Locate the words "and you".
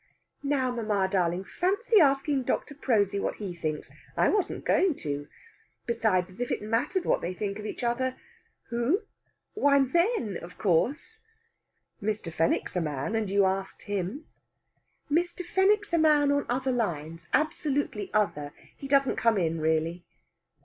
13.15-13.45